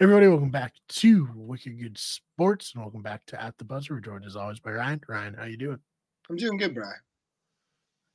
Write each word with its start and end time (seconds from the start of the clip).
Everybody, 0.00 0.28
welcome 0.28 0.50
back 0.50 0.74
to 0.88 1.28
Wicked 1.34 1.78
Good 1.80 1.98
Sports, 1.98 2.72
and 2.74 2.82
welcome 2.84 3.02
back 3.02 3.26
to 3.26 3.42
At 3.42 3.58
the 3.58 3.64
Buzzer. 3.64 3.94
We're 3.94 4.00
joined 4.00 4.24
as 4.24 4.36
always 4.36 4.60
by 4.60 4.70
Ryan. 4.72 5.00
Ryan, 5.08 5.34
how 5.34 5.44
you 5.44 5.56
doing? 5.56 5.78
I'm 6.30 6.36
doing 6.36 6.56
good, 6.56 6.74
Brian. 6.74 6.94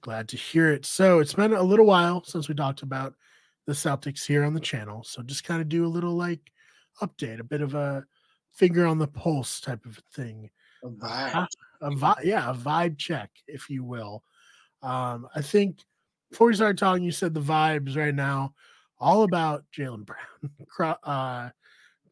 Glad 0.01 0.29
to 0.29 0.37
hear 0.37 0.71
it. 0.71 0.85
So 0.85 1.19
it's 1.19 1.33
been 1.33 1.53
a 1.53 1.61
little 1.61 1.85
while 1.85 2.23
since 2.23 2.47
we 2.47 2.55
talked 2.55 2.83
about 2.83 3.15
the 3.67 3.73
Celtics 3.73 4.25
here 4.25 4.45
on 4.45 4.53
the 4.53 4.59
channel. 4.61 5.03
So 5.03 5.21
just 5.23 5.43
kind 5.43 5.61
of 5.61 5.67
do 5.67 5.85
a 5.85 5.87
little 5.87 6.13
like 6.13 6.39
update, 7.01 7.39
a 7.39 7.43
bit 7.43 7.61
of 7.61 7.73
a 7.73 8.05
finger 8.53 8.85
on 8.85 8.97
the 8.97 9.07
pulse 9.07 9.59
type 9.59 9.85
of 9.85 9.99
thing. 10.13 10.49
A 10.83 10.87
Uh, 10.87 10.89
vibe. 10.91 11.47
a 11.81 11.89
vibe, 11.91 12.23
yeah, 12.23 12.49
a 12.49 12.53
vibe 12.53 12.97
check, 12.97 13.29
if 13.47 13.69
you 13.69 13.83
will. 13.83 14.23
Um, 14.81 15.27
I 15.35 15.41
think 15.41 15.79
before 16.29 16.47
we 16.47 16.55
started 16.55 16.77
talking, 16.77 17.03
you 17.03 17.11
said 17.11 17.33
the 17.33 17.41
vibes 17.41 17.97
right 17.97 18.15
now 18.15 18.53
all 18.99 19.23
about 19.23 19.65
Jaylen 19.77 20.05
Brown 20.05 20.97
uh, 21.03 21.49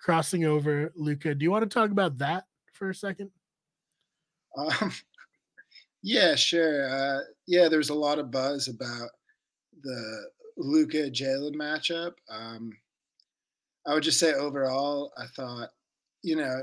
crossing 0.02 0.46
over 0.46 0.92
Luka. 0.96 1.36
Do 1.36 1.44
you 1.44 1.52
want 1.52 1.64
to 1.64 1.74
talk 1.74 1.92
about 1.92 2.18
that 2.18 2.46
for 2.74 2.90
a 2.90 2.96
second? 2.96 3.30
Um, 4.58 4.92
yeah, 6.04 6.36
sure. 6.36 6.90
Uh, 6.90 7.20
yeah, 7.48 7.70
there's 7.70 7.90
a 7.90 7.96
lot 7.96 8.20
of 8.20 8.32
buzz 8.32 8.68
about 8.68 9.10
the 9.84 10.30
Luka 10.58 11.10
Jaylen 11.10 11.56
matchup. 11.56 12.14
Um, 12.30 12.72
I 13.86 13.94
would 13.94 14.04
just 14.04 14.20
say 14.20 14.34
overall, 14.34 15.12
I 15.18 15.26
thought, 15.36 15.70
you 16.24 16.36
know, 16.36 16.62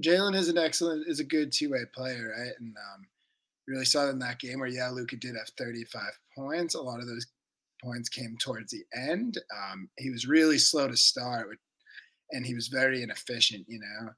Jaylen 0.00 0.34
is 0.34 0.48
an 0.48 0.58
excellent, 0.58 1.06
is 1.08 1.20
a 1.20 1.24
good 1.24 1.52
two 1.52 1.70
way 1.70 1.80
player, 1.94 2.34
right? 2.36 2.52
And 2.58 2.76
um, 2.76 3.06
really 3.68 3.84
saw 3.84 4.08
in 4.08 4.18
that 4.20 4.40
game 4.40 4.58
where, 4.58 4.68
yeah, 4.68 4.88
Luka 4.88 5.16
did 5.16 5.36
have 5.36 5.50
35 5.58 6.02
points. 6.36 6.74
A 6.74 6.80
lot 6.80 7.00
of 7.00 7.06
those 7.06 7.26
points 7.82 8.08
came 8.08 8.36
towards 8.38 8.72
the 8.72 8.84
end. 8.96 9.38
Um, 9.54 9.88
he 9.98 10.10
was 10.10 10.26
really 10.26 10.58
slow 10.58 10.88
to 10.88 10.96
start, 10.96 11.48
with, 11.48 11.58
and 12.32 12.44
he 12.44 12.54
was 12.54 12.68
very 12.68 13.02
inefficient, 13.02 13.64
you 13.68 13.78
know. 13.78 14.10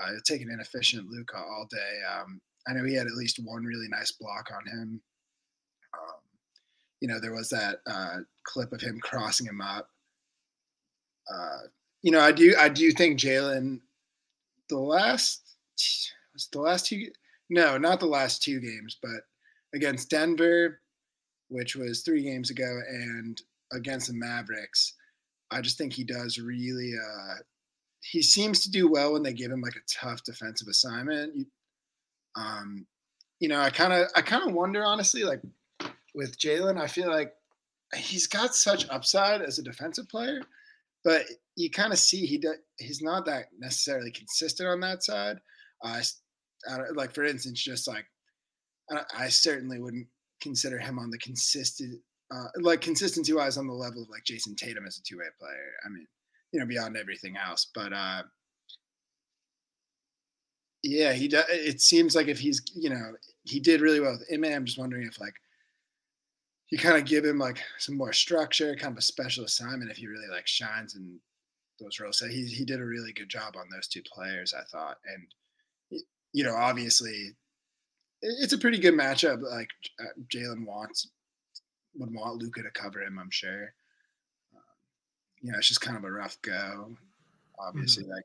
Uh, 0.00 0.12
take 0.24 0.40
an 0.40 0.50
inefficient 0.50 1.08
Luka 1.08 1.36
all 1.36 1.66
day. 1.70 2.00
Um, 2.10 2.40
I 2.66 2.72
know 2.72 2.84
he 2.84 2.94
had 2.94 3.06
at 3.06 3.12
least 3.12 3.38
one 3.44 3.64
really 3.64 3.88
nice 3.88 4.12
block 4.12 4.50
on 4.54 4.66
him. 4.66 5.00
Um, 5.94 6.20
you 7.00 7.08
know, 7.08 7.20
there 7.20 7.34
was 7.34 7.50
that 7.50 7.80
uh, 7.86 8.18
clip 8.44 8.72
of 8.72 8.80
him 8.80 8.98
crossing 9.00 9.46
him 9.46 9.60
up. 9.60 9.88
Uh, 11.32 11.66
you 12.02 12.10
know, 12.10 12.20
I 12.20 12.32
do, 12.32 12.54
I 12.58 12.68
do 12.68 12.90
think 12.92 13.18
Jaylen, 13.18 13.80
the 14.68 14.78
last, 14.78 15.56
was 16.32 16.48
the 16.52 16.60
last 16.60 16.86
two, 16.86 17.08
no, 17.50 17.76
not 17.76 18.00
the 18.00 18.06
last 18.06 18.42
two 18.42 18.60
games, 18.60 18.96
but 19.02 19.20
against 19.74 20.10
Denver, 20.10 20.80
which 21.48 21.76
was 21.76 22.00
three 22.00 22.22
games 22.22 22.50
ago, 22.50 22.80
and 22.88 23.40
against 23.72 24.08
the 24.08 24.14
Mavericks, 24.14 24.94
I 25.50 25.60
just 25.60 25.76
think 25.76 25.92
he 25.92 26.04
does 26.04 26.38
really. 26.38 26.94
Uh, 26.96 27.34
he 28.02 28.22
seems 28.22 28.60
to 28.60 28.70
do 28.70 28.88
well 28.90 29.12
when 29.12 29.22
they 29.22 29.32
give 29.32 29.50
him 29.50 29.60
like 29.60 29.76
a 29.76 29.86
tough 29.88 30.22
defensive 30.24 30.68
assignment. 30.68 31.34
You, 31.36 31.46
um, 32.36 32.86
you 33.40 33.48
know, 33.48 33.60
I 33.60 33.70
kind 33.70 33.92
of, 33.92 34.08
I 34.16 34.22
kind 34.22 34.46
of 34.46 34.54
wonder 34.54 34.84
honestly, 34.84 35.24
like 35.24 35.40
with 36.14 36.38
Jaylen, 36.38 36.80
I 36.80 36.86
feel 36.86 37.08
like 37.08 37.32
he's 37.94 38.26
got 38.26 38.54
such 38.54 38.88
upside 38.88 39.42
as 39.42 39.58
a 39.58 39.62
defensive 39.62 40.08
player, 40.08 40.40
but 41.04 41.26
you 41.56 41.70
kind 41.70 41.92
of 41.92 41.98
see 41.98 42.26
he 42.26 42.38
does, 42.38 42.56
he's 42.78 43.02
not 43.02 43.24
that 43.26 43.46
necessarily 43.58 44.10
consistent 44.10 44.68
on 44.68 44.80
that 44.80 45.02
side. 45.04 45.36
Uh, 45.84 46.02
I 46.70 46.76
don't- 46.78 46.96
like 46.96 47.14
for 47.14 47.24
instance, 47.24 47.62
just 47.62 47.86
like 47.88 48.06
I, 48.90 49.02
I 49.16 49.28
certainly 49.28 49.78
wouldn't 49.80 50.06
consider 50.40 50.78
him 50.78 50.98
on 50.98 51.10
the 51.10 51.18
consistent, 51.18 52.00
uh, 52.34 52.48
like 52.60 52.80
consistency 52.80 53.32
wise 53.32 53.58
on 53.58 53.66
the 53.66 53.72
level 53.72 54.02
of 54.02 54.08
like 54.08 54.24
Jayson 54.24 54.56
Tatum 54.56 54.86
as 54.86 54.98
a 54.98 55.02
two 55.02 55.18
way 55.18 55.24
player. 55.38 55.72
I 55.84 55.88
mean, 55.88 56.06
you 56.52 56.60
know, 56.60 56.66
beyond 56.66 56.96
everything 56.96 57.36
else, 57.36 57.66
but 57.74 57.92
uh, 57.92 58.22
yeah, 60.82 61.12
he 61.12 61.28
does. 61.28 61.44
It 61.48 61.80
seems 61.80 62.14
like 62.14 62.28
if 62.28 62.38
he's, 62.38 62.62
you 62.74 62.90
know, 62.90 63.12
he 63.44 63.60
did 63.60 63.80
really 63.80 64.00
well 64.00 64.12
with 64.12 64.26
Ime. 64.32 64.52
I'm 64.52 64.64
just 64.64 64.78
wondering 64.78 65.06
if 65.06 65.20
like 65.20 65.34
you 66.70 66.78
kind 66.78 66.96
of 66.96 67.04
give 67.04 67.24
him 67.24 67.38
like 67.38 67.62
some 67.78 67.96
more 67.96 68.12
structure, 68.12 68.74
kind 68.76 68.92
of 68.92 68.98
a 68.98 69.02
special 69.02 69.44
assignment 69.44 69.90
if 69.90 69.98
he 69.98 70.06
really 70.06 70.28
like 70.28 70.46
shines 70.46 70.96
in 70.96 71.18
those 71.80 72.00
roles. 72.00 72.18
So 72.18 72.26
he 72.26 72.46
he 72.46 72.64
did 72.64 72.80
a 72.80 72.84
really 72.84 73.12
good 73.12 73.28
job 73.28 73.54
on 73.56 73.66
those 73.70 73.88
two 73.88 74.02
players, 74.02 74.54
I 74.54 74.64
thought, 74.64 74.98
and 75.06 76.02
you 76.32 76.44
know, 76.44 76.54
obviously, 76.54 77.36
it's 78.22 78.52
a 78.52 78.58
pretty 78.58 78.78
good 78.78 78.94
matchup. 78.94 79.42
Like 79.42 79.68
uh, 80.00 80.20
Jaylen 80.34 80.66
wants 80.66 81.08
would 81.94 82.12
want 82.12 82.42
Luka 82.42 82.62
to 82.62 82.70
cover 82.70 83.02
him, 83.02 83.18
I'm 83.18 83.30
sure. 83.30 83.74
Um, 85.42 85.46
you 85.46 85.52
know, 85.52 85.58
it's 85.58 85.68
just 85.68 85.80
kind 85.80 85.96
of 85.96 86.04
a 86.04 86.10
rough 86.10 86.40
go. 86.42 86.90
Obviously, 87.58 88.04
like 88.04 88.24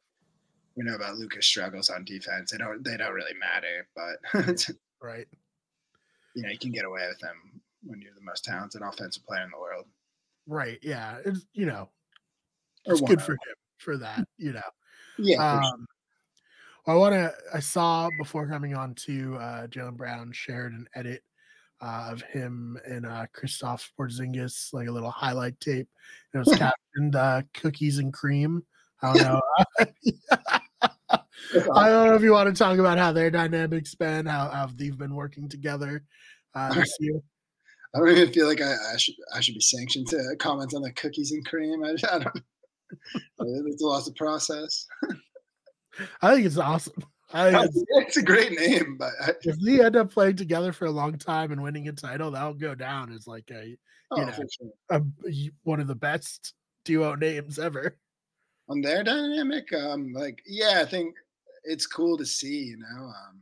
we 0.76 0.84
know 0.84 0.96
about 0.96 1.18
Luka's 1.18 1.46
struggles 1.46 1.90
on 1.90 2.06
defense. 2.06 2.52
They 2.52 2.58
don't 2.58 2.84
they 2.84 2.98
don't 2.98 3.14
really 3.14 3.34
matter, 3.40 3.88
but 3.96 4.68
Right. 5.02 5.28
you 6.34 6.44
know, 6.44 6.50
you 6.50 6.58
can 6.58 6.72
get 6.72 6.86
away 6.86 7.08
with 7.08 7.20
them 7.20 7.62
when 7.84 8.02
you're 8.02 8.14
the 8.14 8.22
most 8.22 8.44
talented 8.46 8.82
offensive 8.82 9.26
player 9.26 9.44
in 9.44 9.52
the 9.52 9.60
world. 9.60 9.86
Right. 10.48 10.80
Yeah. 10.82 11.18
It's, 11.26 11.46
you 11.54 11.66
know, 11.66 11.90
it's 12.86 13.02
good 13.02 13.22
for 13.22 13.34
him 13.34 13.56
for 13.78 13.98
that, 13.98 14.28
you 14.38 14.54
know. 14.54 14.62
Yeah, 15.20 15.58
for 15.58 15.64
sure. 15.64 15.74
Um, 15.74 15.88
I 16.88 16.94
want 16.96 17.14
to. 17.14 17.34
I 17.54 17.60
saw 17.60 18.10
before 18.18 18.48
coming 18.48 18.74
on 18.76 18.96
to 18.96 19.36
uh, 19.36 19.68
Jaylen 19.68 19.98
Brown 19.98 20.32
shared 20.32 20.74
an 20.74 20.88
edit 20.96 21.22
uh, 21.82 22.10
of 22.12 22.22
him 22.22 22.78
and 22.86 23.06
uh, 23.06 23.26
Kristaps 23.36 23.90
Porzingis, 23.98 24.74
like 24.74 24.88
a 24.88 24.92
little 24.92 25.12
highlight 25.12 25.60
tape. 25.60 25.88
It 26.34 26.38
was 26.38 26.48
captioned 26.58 27.16
uh, 27.16 27.42
"Cookies 27.54 28.00
and 28.00 28.14
Cream." 28.14 28.64
I 29.02 29.14
don't 29.14 29.24
know. 29.24 29.42
I 31.74 31.90
don't 31.90 32.08
know 32.08 32.16
if 32.16 32.22
you 32.22 32.32
want 32.32 32.54
to 32.54 32.58
talk 32.58 32.78
about 32.78 32.98
how 32.98 33.12
their 33.12 33.32
dynamics 33.32 33.96
been, 33.96 34.26
how, 34.26 34.50
how 34.50 34.70
they've 34.76 34.98
been 34.98 35.14
working 35.14 35.48
together 35.48 36.04
uh, 36.56 36.74
this 36.74 36.94
year. 37.00 37.20
I 37.96 38.00
don't 38.00 38.10
even 38.10 38.34
feel 38.34 38.48
like 38.48 38.62
I, 38.62 38.76
I 38.94 38.98
should 38.98 39.16
I 39.34 39.40
should 39.40 39.56
be 39.56 39.62
sanctioned 39.62 40.08
to 40.10 40.36
comment 40.40 40.74
on 40.76 40.82
the 40.82 40.92
cookies 40.92 41.32
and 41.32 41.46
cream. 41.46 41.84
I, 41.84 41.96
I 42.12 42.20
don't. 42.20 42.44
It's 43.40 43.82
a 43.82 43.86
lot 43.86 44.06
to 44.06 44.12
process. 44.12 44.86
I 46.22 46.34
think 46.34 46.46
it's 46.46 46.58
awesome. 46.58 47.04
I 47.34 47.68
it's, 47.92 48.18
a 48.18 48.22
great 48.22 48.58
name, 48.58 48.96
but 48.98 49.12
I, 49.22 49.34
if 49.42 49.60
they 49.60 49.84
end 49.84 49.98
up 49.98 50.12
playing 50.14 50.38
together 50.38 50.72
for 50.72 50.86
a 50.86 50.92
long 50.92 51.18
time 51.18 51.52
and 51.52 51.62
winning 51.62 51.88
a 51.90 51.92
title, 51.92 52.32
that'll 52.32 52.54
go 52.54 52.74
down 52.74 53.12
as 53.12 53.28
like 53.28 53.52
a 53.52 53.78
oh, 54.12 54.24
know. 54.24 54.32
sure. 54.32 54.72
a, 54.90 55.02
one 55.64 55.82
of 55.82 55.88
the 55.88 55.96
best 55.96 56.54
duo 56.86 57.16
names 57.16 57.60
ever. 57.60 57.98
on 58.70 58.82
their 58.82 59.04
dynamic, 59.04 59.72
um, 59.74 60.14
like 60.14 60.42
yeah, 60.46 60.80
I 60.82 60.86
think 60.86 61.16
it's 61.64 61.86
cool 61.86 62.18
to 62.18 62.26
see. 62.26 62.64
You 62.64 62.78
know, 62.78 63.04
um, 63.06 63.42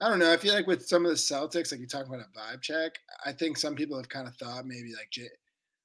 I 0.00 0.08
don't 0.08 0.18
know. 0.18 0.32
I 0.32 0.36
feel 0.36 0.54
like 0.54 0.66
with 0.66 0.86
some 0.86 1.04
of 1.04 1.10
the 1.10 1.16
Celtics, 1.16 1.72
like 1.72 1.80
you 1.80 1.86
talk 1.86 2.06
about 2.06 2.20
a 2.20 2.38
vibe 2.38 2.60
check. 2.60 2.92
I 3.24 3.32
think 3.32 3.56
some 3.56 3.74
people 3.74 3.96
have 3.96 4.08
kind 4.08 4.28
of 4.28 4.36
thought 4.36 4.66
maybe 4.66 4.92
like 4.94 5.08
J. 5.10 5.28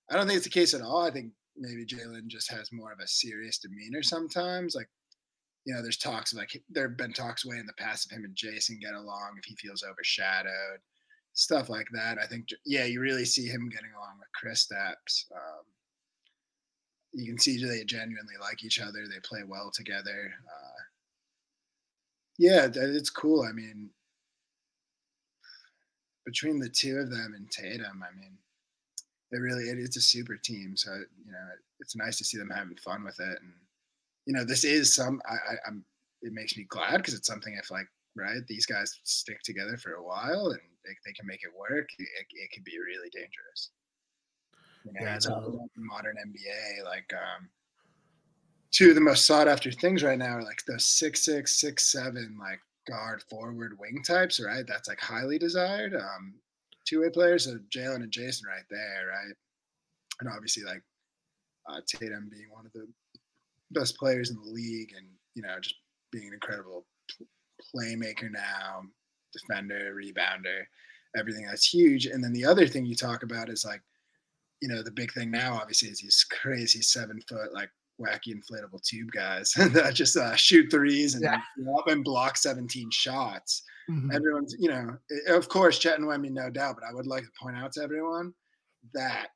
I 0.10 0.16
don't 0.16 0.28
think 0.28 0.38
it's 0.38 0.46
the 0.46 0.52
case 0.52 0.74
at 0.74 0.82
all. 0.82 1.06
I 1.06 1.12
think 1.12 1.32
maybe 1.58 1.86
Jaylen 1.86 2.28
just 2.28 2.52
has 2.52 2.72
more 2.72 2.92
of 2.92 3.00
a 3.00 3.08
serious 3.08 3.58
demeanor 3.58 4.04
sometimes. 4.04 4.76
Like, 4.76 4.90
you 5.68 5.74
know, 5.74 5.82
there's 5.82 5.98
talks 5.98 6.34
like 6.34 6.64
there 6.70 6.88
have 6.88 6.96
been 6.96 7.12
talks 7.12 7.46
way 7.46 7.58
in 7.58 7.66
the 7.66 7.74
past 7.74 8.06
of 8.06 8.18
him 8.18 8.24
and 8.24 8.34
Jayson 8.34 8.80
get 8.80 8.94
along 8.94 9.32
if 9.38 9.44
he 9.44 9.54
feels 9.56 9.84
overshadowed, 9.84 10.80
stuff 11.34 11.68
like 11.68 11.88
that. 11.92 12.18
I 12.18 12.26
think 12.26 12.48
yeah, 12.66 12.86
you 12.86 13.02
really 13.02 13.26
see 13.26 13.48
him 13.48 13.68
getting 13.68 13.92
along 13.92 14.16
with 14.18 14.30
Kristaps. 14.32 15.26
Um, 15.30 15.66
you 17.12 17.26
can 17.26 17.38
see 17.38 17.62
they 17.62 17.84
genuinely 17.84 18.36
like 18.40 18.64
each 18.64 18.80
other. 18.80 19.08
They 19.10 19.20
play 19.26 19.42
well 19.46 19.70
together. 19.74 20.32
Uh, 20.48 20.82
yeah, 22.38 22.70
it's 22.74 23.10
cool. 23.10 23.42
I 23.42 23.52
mean, 23.52 23.90
between 26.26 26.60
the 26.60 26.70
two 26.70 26.96
of 26.96 27.10
them 27.10 27.34
and 27.36 27.52
Tatum, 27.52 28.06
I 28.10 28.18
mean, 28.18 28.38
it 29.34 29.38
really 29.40 29.66
it, 29.66 29.80
it's 29.80 29.98
a 29.98 30.02
super 30.02 30.38
team. 30.38 30.78
So 30.78 30.94
you 30.94 31.32
know, 31.34 31.48
it's 31.82 31.98
nice 31.98 32.18
to 32.20 32.24
see 32.24 32.38
them 32.38 32.52
having 32.56 32.78
fun 32.78 33.04
with 33.04 33.20
it. 33.20 33.38
And 33.42 33.52
you 34.28 34.34
know, 34.34 34.44
this 34.44 34.64
is 34.66 34.94
some. 34.94 35.22
I, 35.28 35.34
I 35.34 35.56
I'm. 35.68 35.84
It 36.22 36.34
makes 36.34 36.58
me 36.58 36.66
glad 36.70 36.98
because 36.98 37.14
it's 37.14 37.28
something 37.28 37.56
if 37.58 37.72
like 37.72 37.88
right 38.16 38.42
these 38.48 38.66
guys 38.66 39.00
stick 39.04 39.42
together 39.44 39.78
for 39.78 39.94
a 39.94 40.04
while 40.04 40.48
and 40.48 40.60
they, 40.84 40.92
they 41.06 41.14
can 41.14 41.26
make 41.26 41.42
it 41.44 41.58
work. 41.58 41.88
It, 41.98 42.08
it 42.30 42.52
could 42.54 42.64
be 42.66 42.78
really 42.80 43.10
dangerous. 43.12 43.70
You 44.84 44.92
know, 44.94 45.00
Yeah, 45.06 45.16
it's 45.16 45.30
no. 45.30 45.70
the 45.76 45.82
modern 45.82 46.16
NBA. 46.18 46.84
Like 46.84 47.10
um, 47.14 47.48
two 48.72 48.90
of 48.90 48.96
the 48.96 49.02
most 49.02 49.26
sought 49.26 49.48
after 49.48 49.72
things 49.72 50.04
right 50.04 50.18
now 50.18 50.36
are 50.38 50.44
like 50.44 50.62
those 50.68 50.86
six 50.86 51.24
six 51.24 51.60
six 51.60 51.90
seven 51.90 52.36
like 52.40 52.60
guard 52.90 53.24
forward 53.30 53.78
wing 53.80 54.04
types. 54.06 54.42
Right, 54.42 54.66
that's 54.68 54.90
like 54.90 55.00
highly 55.00 55.38
desired. 55.40 55.96
Um, 55.96 56.34
two 56.86 57.02
way 57.02 57.10
players. 57.10 57.46
So 57.46 57.60
Jaylen 57.74 58.04
and 58.04 58.12
Jayson 58.12 58.46
right 58.48 58.66
there. 58.70 59.08
Right, 59.10 59.36
and 60.20 60.30
obviously 60.36 60.64
like 60.64 60.84
uh, 61.70 61.80
Tatum 61.88 62.30
being 62.30 62.50
one 62.52 62.66
of 62.66 62.74
the 62.74 62.88
best 63.72 63.98
players 63.98 64.30
in 64.30 64.38
the 64.38 64.50
league, 64.52 64.94
and 64.98 65.08
you 65.36 65.42
know 65.44 65.56
just 65.62 65.76
being 66.12 66.28
an 66.28 66.34
incredible 66.34 66.86
playmaker 67.76 68.32
now, 68.32 68.82
defender, 69.34 69.94
rebounder, 69.96 70.64
everything 71.18 71.46
that's 71.46 71.68
huge. 71.68 72.06
And 72.06 72.24
then 72.24 72.34
the 72.34 72.46
other 72.46 72.68
thing 72.68 72.86
you 72.86 72.96
talk 72.96 73.24
about 73.24 73.50
is 73.50 73.66
like, 73.66 73.82
you 74.62 74.68
know, 74.70 74.82
the 74.84 74.92
big 74.92 75.12
thing 75.14 75.32
now 75.32 75.56
obviously 75.56 75.90
is 75.90 76.00
these 76.00 76.26
crazy 76.30 76.82
seven 76.82 77.20
foot 77.28 77.54
like 77.54 77.70
wacky 78.00 78.34
inflatable 78.34 78.82
tube 78.84 79.10
guys 79.12 79.52
that 79.58 79.94
just 79.96 80.16
uh, 80.18 80.36
shoot 80.36 80.70
threes 80.72 81.16
and, 81.16 81.24
Yeah. 81.24 81.40
and 81.88 82.04
block 82.04 82.38
17 82.38 82.90
shots. 82.92 83.64
Mhm. 83.90 84.14
Everyone's, 84.14 84.56
you 84.60 84.70
know, 84.70 84.98
of 85.28 85.50
course, 85.50 85.80
Chet 85.80 85.98
and 85.98 86.08
Wemby, 86.08 86.30
no 86.32 86.50
doubt, 86.50 86.76
but 86.80 86.88
I 86.88 86.94
would 86.94 87.08
like 87.08 87.24
to 87.24 87.30
point 87.42 87.58
out 87.58 87.72
to 87.74 87.82
everyone 87.82 88.34
that 88.94 89.30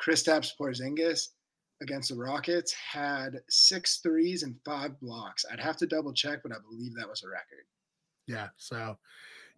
Kristaps 0.00 0.50
Porzingis 0.60 1.28
against 1.84 2.08
the 2.08 2.16
Rockets 2.16 2.72
had 2.72 3.40
six 3.48 3.98
threes 3.98 4.42
and 4.42 4.56
five 4.64 4.98
blocks. 5.00 5.44
I'd 5.50 5.60
have 5.60 5.76
to 5.76 5.86
double 5.86 6.12
check, 6.12 6.40
but 6.42 6.50
I 6.50 6.56
believe 6.68 6.96
that 6.96 7.08
was 7.08 7.22
a 7.22 7.28
record. 7.28 7.66
Yeah, 8.26 8.48
so 8.56 8.96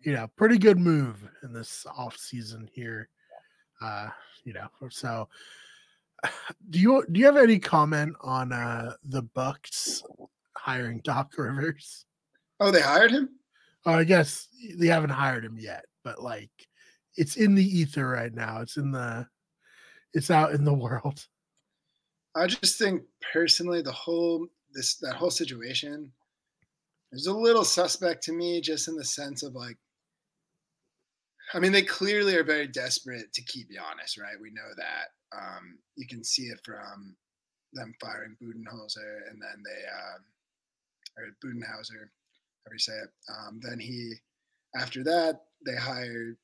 you 0.02 0.12
know, 0.12 0.28
pretty 0.37 0.58
good 0.58 0.78
move 0.78 1.26
in 1.43 1.52
this 1.52 1.87
off 1.96 2.17
season 2.17 2.69
here. 2.73 3.08
Uh, 3.81 4.08
you 4.44 4.52
know, 4.52 4.69
so 4.90 5.28
do 6.70 6.78
you 6.78 7.05
do 7.11 7.20
you 7.20 7.26
have 7.26 7.37
any 7.37 7.58
comment 7.58 8.14
on 8.20 8.52
uh 8.52 8.93
the 9.05 9.23
Bucks 9.23 10.02
hiring 10.56 11.00
Doc 11.05 11.32
Rivers? 11.38 12.05
Oh, 12.61 12.70
they 12.70 12.82
hired 12.82 13.12
him? 13.12 13.31
Oh, 13.87 13.93
I 13.93 14.05
guess 14.05 14.49
they 14.76 14.88
haven't 14.88 15.11
hired 15.11 15.44
him 15.44 15.56
yet, 15.58 15.84
but 16.02 16.23
like 16.23 16.50
it's 17.17 17.37
in 17.37 17.55
the 17.55 17.64
ether 17.64 18.08
right 18.08 18.34
now. 18.34 18.61
It's 18.61 18.76
in 18.76 18.90
the 18.90 19.26
it's 20.12 20.31
out 20.31 20.52
in 20.52 20.64
the 20.64 20.75
world. 20.87 21.25
I 22.36 22.46
just 22.46 22.78
think 22.78 23.02
personally 23.32 23.82
the 23.82 23.92
whole 23.92 24.46
this 24.74 24.96
that 24.96 25.16
whole 25.16 25.30
situation 25.30 26.12
is 27.12 27.26
a 27.26 27.32
little 27.32 27.64
suspect 27.64 28.22
to 28.24 28.32
me, 28.32 28.60
just 28.60 28.88
in 28.88 28.96
the 28.96 29.04
sense 29.04 29.42
of 29.42 29.54
like, 29.54 29.78
I 31.54 31.60
mean, 31.60 31.72
they 31.72 31.82
clearly 31.82 32.36
are 32.36 32.44
very 32.44 32.66
desperate 32.66 33.32
to 33.32 33.42
keep 33.42 33.70
Giannis, 33.70 34.20
right? 34.20 34.40
We 34.40 34.50
know 34.50 34.68
that. 34.76 35.36
Um, 35.36 35.78
you 35.96 36.06
can 36.06 36.22
see 36.22 36.44
it 36.44 36.60
from 36.64 37.16
them 37.72 37.94
firing 38.00 38.36
Budenholzer, 38.42 39.30
and 39.30 39.40
then 39.40 39.62
they 39.64 39.82
um, 39.88 40.24
or 41.16 41.36
Budenhauser, 41.44 42.10
however 42.64 42.72
you 42.72 42.78
say 42.78 42.92
it. 42.92 43.10
Um, 43.30 43.60
then 43.62 43.78
he, 43.78 44.14
after 44.76 45.02
that, 45.04 45.40
they 45.64 45.76
hired. 45.76 46.36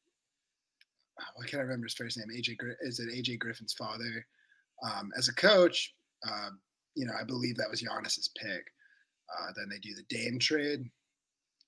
I 1.18 1.46
can't 1.46 1.62
remember 1.62 1.86
his 1.86 1.94
first 1.94 2.16
name. 2.16 2.28
AJ 2.34 2.56
is 2.80 2.98
it 2.98 3.08
AJ 3.08 3.38
Griffin's 3.38 3.74
father? 3.74 4.26
Um, 4.82 5.10
as 5.16 5.28
a 5.28 5.34
coach, 5.34 5.94
uh, 6.28 6.50
you 6.94 7.06
know, 7.06 7.14
I 7.18 7.24
believe 7.24 7.56
that 7.56 7.70
was 7.70 7.82
Giannis's 7.82 8.30
pick. 8.36 8.64
Uh, 9.40 9.52
then 9.56 9.68
they 9.70 9.78
do 9.78 9.94
the 9.94 10.04
Dame 10.14 10.38
trade. 10.38 10.90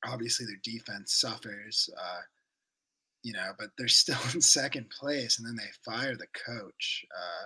Obviously, 0.06 0.46
their 0.46 0.60
defense 0.62 1.14
suffers, 1.14 1.88
uh, 1.98 2.20
you 3.22 3.32
know, 3.32 3.52
but 3.58 3.70
they're 3.78 3.88
still 3.88 4.18
in 4.34 4.40
second 4.40 4.90
place, 4.90 5.38
and 5.38 5.48
then 5.48 5.56
they 5.56 5.70
fire 5.84 6.16
the 6.16 6.26
coach. 6.46 7.04
Uh, 7.16 7.44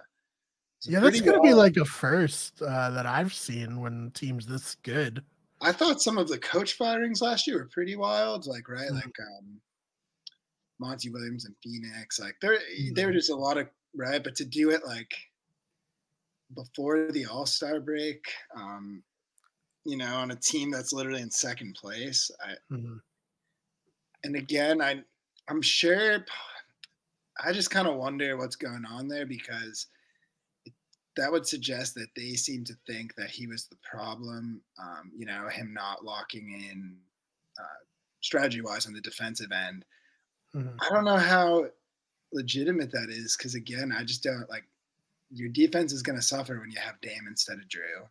Yeah, 0.85 1.00
that's 1.00 1.20
gonna 1.20 1.41
be 1.41 1.55
like 1.55 1.76
a 1.76 1.85
first 1.85 2.62
uh, 2.62 2.91
that 2.91 3.06
I've 3.06 3.35
seen 3.35 3.81
when 3.81 4.11
teams 4.12 4.47
this 4.47 4.75
good. 4.76 5.25
I 5.61 5.73
thought 5.73 6.00
some 6.00 6.19
of 6.19 6.29
the 6.29 6.38
coach 6.38 6.75
firings 6.75 7.20
last 7.20 7.47
year 7.47 7.59
were 7.59 7.69
pretty 7.73 7.97
wild. 7.97 8.47
Like, 8.47 8.69
right, 8.69 8.91
Mhm. 8.91 8.94
like 8.94 9.20
um, 9.20 9.61
Monty 10.79 11.11
Williams 11.11 11.44
and 11.44 11.56
Phoenix. 11.62 12.19
Like, 12.19 12.37
there, 12.41 12.59
there 12.94 13.06
were 13.06 13.12
just 13.12 13.31
a 13.31 13.35
lot 13.37 13.59
of 13.59 13.69
right, 13.94 14.23
but 14.23 14.35
to 14.37 14.44
do 14.44 14.70
it 14.70 14.85
like 14.85 15.12
before 16.54 17.12
the 17.12 17.26
All 17.26 17.46
Star 17.46 17.80
break, 17.80 18.24
um, 18.54 19.04
you 19.84 19.96
know, 19.96 20.16
on 20.16 20.32
a 20.32 20.36
team 20.36 20.70
that's 20.70 20.92
literally 20.92 21.22
in 21.22 21.30
second 21.30 21.74
place. 21.76 22.30
I, 22.44 22.56
Mhm. 22.70 23.02
and 24.24 24.36
again, 24.36 24.80
I, 24.80 25.04
I'm 25.48 25.62
sure. 25.62 26.24
I 27.42 27.52
just 27.52 27.70
kind 27.70 27.86
of 27.86 27.96
wonder 27.96 28.36
what's 28.36 28.56
going 28.56 28.84
on 28.84 29.08
there 29.08 29.24
because 29.26 29.86
it, 30.66 30.74
that 31.16 31.32
would 31.32 31.46
suggest 31.46 31.94
that 31.96 32.14
they 32.16 32.34
seem 32.34 32.64
to 32.66 32.74
think 32.86 33.14
that 33.16 33.30
he 33.30 33.46
was 33.48 33.66
the 33.68 33.78
problem. 33.78 34.62
Um, 34.78 35.12
you 35.16 35.26
know, 35.26 35.48
him 35.48 35.74
not 35.74 36.04
locking 36.04 36.50
in 36.52 37.00
uh, 37.60 37.84
strategy 38.22 38.62
wise 38.62 38.86
on 38.86 38.94
the 38.94 39.00
defensive 39.02 39.52
end. 39.52 39.84
Mhm. 40.54 40.78
I 40.80 40.90
don't 40.90 41.04
know 41.04 41.16
how 41.18 41.70
legitimate 42.32 42.92
that 42.92 43.10
is 43.10 43.36
because 43.36 43.54
again, 43.54 43.92
I 43.92 44.04
just 44.04 44.22
don't 44.22 44.48
like 44.50 44.68
your 45.30 45.48
defense 45.48 45.92
is 45.92 46.02
going 46.02 46.16
to 46.19 46.25
suffer 46.25 46.58
when 46.58 46.70
you 46.70 46.80
have 46.80 47.00
Dame 47.00 47.26
instead 47.28 47.58
of 47.58 47.69
Drew. 47.69 48.06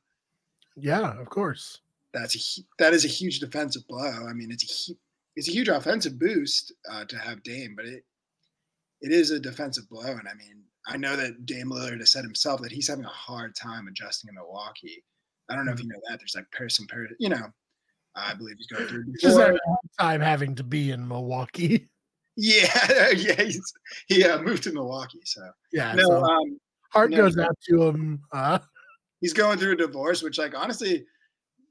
Yeah, 0.76 1.20
of 1.20 1.30
course. 1.30 1.80
That's 2.14 2.36
a 2.36 2.62
that 2.80 2.94
is 2.94 3.06
a 3.06 3.10
huge 3.10 3.40
defensive 3.40 3.88
blow. 3.88 4.28
I 4.28 4.34
mean, 4.34 4.52
it's 4.52 4.90
a 4.90 4.94
it's 5.36 5.50
a 5.50 5.52
huge 5.52 5.68
offensive 5.68 6.18
boost 6.20 6.74
uh, 6.90 7.06
to 7.06 7.18
have 7.18 7.44
Dame, 7.44 7.74
but 7.76 7.86
it 7.86 8.04
it 9.02 9.12
is 9.12 9.32
a 9.32 9.40
defensive 9.40 9.90
blow. 9.90 10.12
And 10.12 10.28
I 10.28 10.34
mean, 10.34 10.64
I 10.88 10.98
know 10.98 11.16
that 11.16 11.46
Dame 11.46 11.70
Lillard 11.70 12.00
has 12.00 12.12
said 12.12 12.24
himself 12.24 12.62
that 12.62 12.72
he's 12.72 12.88
having 12.88 13.06
a 13.06 13.10
hard 13.10 13.56
time 13.56 13.88
adjusting 13.88 14.30
in 14.30 14.36
Milwaukee. 14.36 15.04
I 15.50 15.56
don't 15.56 15.66
know 15.66 15.74
if 15.74 15.82
you 15.82 15.88
know 15.88 16.00
that. 16.10 16.20
There's 16.20 16.36
like 16.36 16.50
person 16.52 16.88
per, 16.88 17.08
you 17.20 17.30
know, 17.30 17.54
I 18.16 18.34
believe 18.34 18.56
he's 18.58 18.68
going 18.68 18.88
through. 18.88 19.06
Just 19.20 19.38
having 19.38 19.56
a 19.56 19.70
hard 19.70 19.80
time 20.00 20.22
having 20.22 20.56
to 20.56 20.64
be 20.64 20.92
in 20.92 21.08
Milwaukee. 21.08 21.90
Yeah, 22.40 23.10
yeah, 23.16 23.42
he's, 23.42 23.74
he 24.08 24.24
uh, 24.24 24.40
moved 24.40 24.62
to 24.66 24.72
Milwaukee, 24.72 25.22
so 25.24 25.42
Yeah, 25.74 25.94
no, 25.94 26.04
so 26.04 26.24
um, 26.24 26.60
heart 26.92 27.12
no, 27.12 27.18
goes 27.18 27.38
out 27.38 27.58
to 27.70 27.84
him. 27.84 28.22
Uh, 28.32 28.60
he's 29.22 29.34
going 29.34 29.58
through 29.58 29.74
a 29.74 29.76
divorce, 29.78 30.22
which 30.22 30.38
like 30.38 30.56
honestly 30.58 31.06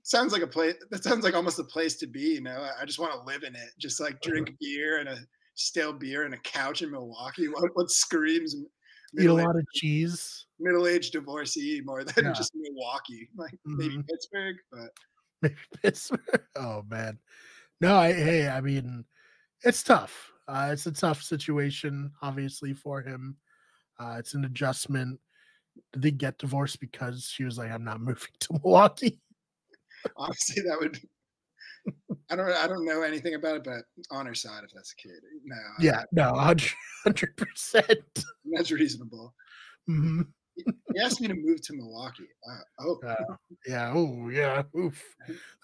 sounds 0.02 0.32
like 0.32 0.42
a 0.42 0.46
place 0.46 0.74
that 0.90 1.02
sounds 1.02 1.24
like 1.24 1.34
almost 1.34 1.58
a 1.58 1.64
place 1.64 1.96
to 1.96 2.06
be. 2.06 2.34
You 2.34 2.40
know, 2.42 2.68
I 2.80 2.84
just 2.84 2.98
want 2.98 3.12
to 3.12 3.20
live 3.26 3.42
in 3.42 3.54
it, 3.54 3.70
just 3.78 4.00
like 4.00 4.20
drink 4.20 4.54
beer 4.60 4.98
and 4.98 5.08
a 5.08 5.18
stale 5.54 5.92
beer 5.92 6.24
and 6.24 6.34
a 6.34 6.38
couch 6.38 6.82
in 6.82 6.90
Milwaukee. 6.90 7.48
What, 7.48 7.70
what 7.74 7.90
screams 7.90 8.54
eat 9.18 9.26
a 9.26 9.32
lot 9.34 9.56
of 9.56 9.64
cheese. 9.74 10.46
middle-aged 10.58 11.12
divorcee 11.12 11.80
more 11.84 12.04
than 12.04 12.26
Yeah. 12.26 12.32
just 12.32 12.52
Milwaukee, 12.54 13.28
like 13.36 13.54
maybe 13.64 13.96
Mhm. 13.96 14.06
Pittsburgh, 14.08 14.56
but 14.70 14.90
Maybe 15.42 15.56
Pittsburgh. 15.82 16.20
Oh 16.56 16.82
man, 16.88 17.18
no. 17.80 17.96
I 17.96 18.12
hey, 18.12 18.48
I 18.48 18.60
mean, 18.60 19.04
it's 19.62 19.82
tough. 19.82 20.32
Uh, 20.48 20.70
it's 20.72 20.86
a 20.86 20.92
tough 20.92 21.22
situation, 21.22 22.12
obviously 22.22 22.72
for 22.72 23.02
him. 23.02 23.36
Uh, 23.98 24.16
it's 24.19 24.34
an 24.34 24.44
adjustment. 24.44 25.19
Did 25.93 26.02
they 26.02 26.10
get 26.10 26.38
divorced 26.38 26.81
because 26.81 27.25
she 27.25 27.44
was 27.44 27.58
like, 27.58 27.70
"I'm 27.70 27.84
not 27.84 28.00
moving 28.08 28.28
to 28.40 28.52
Milwaukee"? 28.54 29.20
honestly, 30.16 30.62
that 30.62 30.78
would. 30.81 30.98
I 32.31 32.37
don't. 32.37 32.50
I 32.50 32.66
don't 32.66 32.84
know 32.84 33.02
anything 33.02 33.34
about 33.34 33.56
it, 33.56 33.64
but 33.64 33.82
on 34.10 34.26
her 34.26 34.34
side, 34.34 34.62
if 34.64 34.70
that's 34.75 34.94
the 34.94 35.08
case, 35.08 35.19
no, 35.44 35.56
Yeah, 35.78 36.02
no, 36.12 36.32
hundred 37.04 37.37
percent. 37.37 38.25
that's 38.52 38.70
reasonable. 38.72 39.34
Mm-hmm. 39.88 40.22
He 40.56 41.00
asked 41.02 41.20
me 41.20 41.28
to 41.28 41.34
move 41.34 41.60
to 41.62 41.75
Milwaukee. 41.76 42.26
Uh, 42.50 42.58
oh, 42.81 43.00
Uh, 43.06 43.14
yeah. 43.69 43.92
Oh, 43.94 44.31
yeah. 44.31 44.62
Oof. 44.76 45.00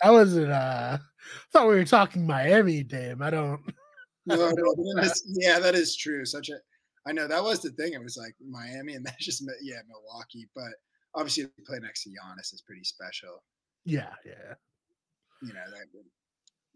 That 0.02 0.10
wasn't. 0.10 0.52
Uh, 0.52 0.98
I 1.00 1.50
thought 1.50 1.66
we 1.68 1.74
were 1.76 1.84
talking 1.84 2.26
Miami, 2.26 2.82
Dame. 2.82 3.22
I 3.22 3.30
don't. 3.30 3.60
No, 4.26 4.36
no, 4.36 4.50
that. 4.50 4.92
that's- 4.96 5.22
yeah, 5.26 5.58
that 5.58 5.74
is 5.74 5.96
true. 5.96 6.24
Such 6.26 6.50
a, 6.50 6.56
I 7.06 7.12
know 7.12 7.26
that 7.26 7.42
was 7.42 7.60
the 7.60 7.70
thing. 7.70 7.92
It 7.94 8.02
was 8.02 8.16
like 8.16 8.34
Miami, 8.46 8.94
and 8.94 9.04
that's 9.04 9.16
just 9.24 9.44
yeah, 9.62 9.80
Milwaukee. 9.88 10.48
But 10.54 10.72
obviously, 11.14 11.44
to 11.44 11.50
play 11.66 11.78
next 11.80 12.04
to 12.04 12.10
Giannis 12.10 12.52
is 12.54 12.62
pretty 12.64 12.84
special. 12.84 13.42
Yeah, 13.84 14.10
yeah. 14.24 14.54
You 15.42 15.52
know 15.52 15.70
that. 15.70 15.86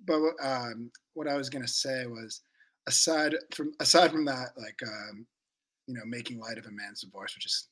But 0.06 0.20
what, 0.20 0.34
um, 0.42 0.90
what 1.14 1.28
I 1.28 1.36
was 1.36 1.48
gonna 1.48 1.68
say 1.68 2.06
was, 2.06 2.40
aside 2.86 3.34
from 3.54 3.72
aside 3.80 4.10
from 4.10 4.24
that, 4.24 4.48
like 4.56 4.78
um, 4.82 5.26
you 5.86 5.94
know, 5.94 6.04
making 6.04 6.40
light 6.40 6.58
of 6.58 6.66
a 6.66 6.70
man's 6.72 7.02
divorce, 7.02 7.34
which 7.36 7.46
is 7.46 7.68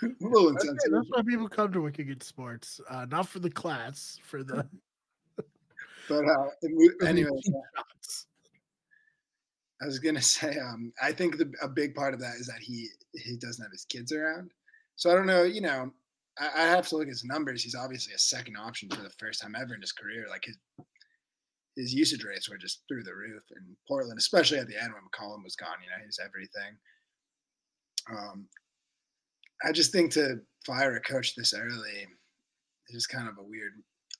a 0.02 0.06
little 0.20 0.52
That's, 0.52 0.64
insensitive. 0.64 0.92
that's 0.92 1.08
why 1.10 1.22
people 1.22 1.48
come 1.48 1.72
to 1.72 1.80
Wicked 1.82 2.22
Sports. 2.22 2.80
Uh, 2.90 3.06
not 3.08 3.28
for 3.28 3.38
the 3.38 3.50
class, 3.50 4.18
for 4.24 4.42
the 4.42 4.66
But 6.08 6.24
uh, 6.24 6.48
it 6.62 6.70
mo- 6.72 6.90
for 6.98 7.04
the 7.04 7.08
anyway. 7.08 7.40
I 9.82 9.86
was 9.86 9.98
gonna 9.98 10.22
say, 10.36 10.58
um, 10.58 10.92
I 11.02 11.12
think 11.12 11.38
the, 11.38 11.52
a 11.62 11.68
big 11.68 11.94
part 11.94 12.14
of 12.14 12.20
that 12.20 12.34
is 12.38 12.46
that 12.46 12.60
he 12.60 12.88
he 13.14 13.36
doesn't 13.36 13.62
have 13.62 13.72
his 13.72 13.84
kids 13.84 14.12
around. 14.12 14.50
So 14.96 15.10
I 15.10 15.14
don't 15.14 15.26
know, 15.26 15.44
you 15.44 15.60
know, 15.60 15.92
I, 16.38 16.50
I 16.56 16.66
have 16.66 16.88
to 16.88 16.96
look 16.96 17.06
at 17.06 17.10
his 17.10 17.24
numbers. 17.24 17.62
He's 17.62 17.74
obviously 17.74 18.14
a 18.14 18.18
second 18.18 18.56
option 18.56 18.88
for 18.90 19.02
the 19.02 19.10
first 19.18 19.40
time 19.40 19.54
ever 19.54 19.74
in 19.74 19.80
his 19.80 19.92
career. 19.92 20.26
Like 20.28 20.44
his 20.44 20.56
his 21.76 21.94
usage 21.94 22.24
rates 22.24 22.50
were 22.50 22.58
just 22.58 22.82
through 22.88 23.04
the 23.04 23.14
roof 23.14 23.44
in 23.52 23.76
Portland, 23.86 24.18
especially 24.18 24.58
at 24.58 24.66
the 24.66 24.82
end 24.82 24.92
when 24.92 25.02
McCollum 25.02 25.44
was 25.44 25.54
gone. 25.54 25.76
You 25.82 25.90
know, 25.90 26.00
he 26.00 26.06
was 26.06 26.18
everything. 26.18 26.76
Um, 28.10 28.48
I 29.64 29.72
just 29.72 29.92
think 29.92 30.12
to 30.12 30.40
fire 30.66 30.96
a 30.96 31.00
coach 31.00 31.34
this 31.34 31.54
early 31.54 32.06
is 32.88 32.94
just 32.94 33.08
kind 33.08 33.28
of 33.28 33.38
a 33.38 33.42
weird. 33.42 33.72